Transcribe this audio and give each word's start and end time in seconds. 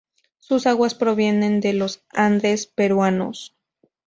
Sus 0.39 0.65
aguas 0.65 0.95
provienen 0.95 1.59
de 1.59 1.73
los 1.73 2.01
Andes 2.09 2.65
Peruanos. 2.65 3.55